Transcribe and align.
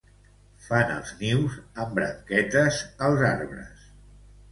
Fan 0.67 0.93
els 0.93 1.11
nius 1.19 1.57
amb 1.83 1.93
branquetes 1.99 2.79
als 3.09 3.23
arbres. 3.29 3.85